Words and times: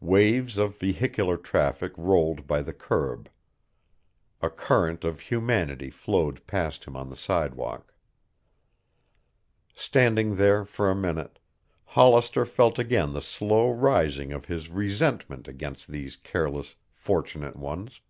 Waves 0.00 0.56
of 0.56 0.78
vehicular 0.78 1.36
traffic 1.36 1.92
rolled 1.98 2.46
by 2.46 2.62
the 2.62 2.72
curb. 2.72 3.28
A 4.40 4.48
current 4.48 5.04
of 5.04 5.20
humanity 5.20 5.90
flowed 5.90 6.46
past 6.46 6.84
him 6.86 6.96
on 6.96 7.10
the 7.10 7.14
sidewalk. 7.14 7.92
Standing 9.74 10.36
there 10.36 10.64
for 10.64 10.88
a 10.90 10.94
minute, 10.94 11.38
Hollister 11.88 12.46
felt 12.46 12.78
again 12.78 13.12
the 13.12 13.20
slow 13.20 13.70
rising 13.70 14.32
of 14.32 14.46
his 14.46 14.70
resentment 14.70 15.46
against 15.46 15.88
these 15.88 16.16
careless, 16.16 16.76
fortunate 16.94 17.56
ones. 17.56 18.00